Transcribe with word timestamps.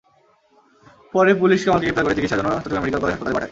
পরে 1.13 1.31
পুলিশ 1.41 1.59
কামালকে 1.63 1.85
গ্রেপ্তার 1.85 2.05
করে 2.05 2.17
চিকিৎসার 2.17 2.39
জন্য 2.39 2.51
চট্টগ্রাম 2.53 2.81
মেডিকেল 2.83 3.01
কলেজ 3.01 3.13
হাসপাতালে 3.13 3.35
পাঠায়। 3.35 3.49